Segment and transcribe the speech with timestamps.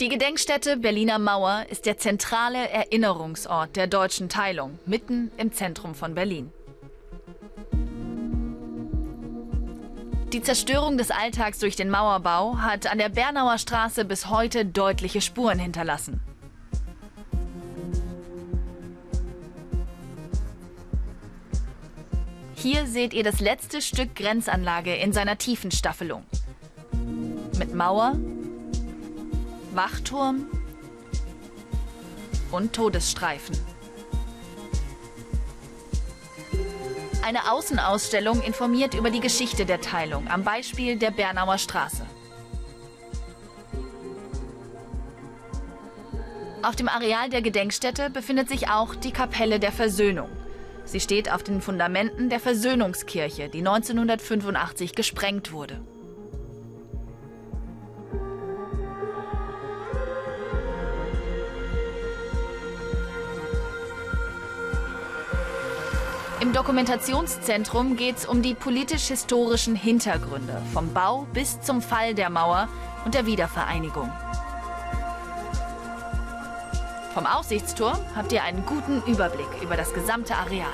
[0.00, 6.14] Die Gedenkstätte Berliner Mauer ist der zentrale Erinnerungsort der deutschen Teilung, mitten im Zentrum von
[6.14, 6.52] Berlin.
[10.32, 15.20] Die Zerstörung des Alltags durch den Mauerbau hat an der Bernauer Straße bis heute deutliche
[15.20, 16.20] Spuren hinterlassen.
[22.54, 26.22] Hier seht ihr das letzte Stück Grenzanlage in seiner Tiefenstaffelung.
[27.58, 28.14] Mit Mauer,
[29.78, 30.48] Wachturm
[32.50, 33.56] und Todesstreifen.
[37.24, 42.04] Eine Außenausstellung informiert über die Geschichte der Teilung am Beispiel der Bernauer Straße.
[46.64, 50.28] Auf dem Areal der Gedenkstätte befindet sich auch die Kapelle der Versöhnung.
[50.86, 55.80] Sie steht auf den Fundamenten der Versöhnungskirche, die 1985 gesprengt wurde.
[66.40, 72.68] Im Dokumentationszentrum geht es um die politisch-historischen Hintergründe, vom Bau bis zum Fall der Mauer
[73.04, 74.08] und der Wiedervereinigung.
[77.12, 80.68] Vom Aussichtsturm habt ihr einen guten Überblick über das gesamte Areal.